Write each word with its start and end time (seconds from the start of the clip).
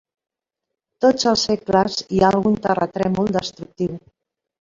Tots 1.05 1.27
els 1.31 1.43
segles 1.49 1.97
hi 2.15 2.21
ha 2.23 2.31
algun 2.37 2.57
terratrèmol 2.63 3.31
destructiu. 3.37 3.93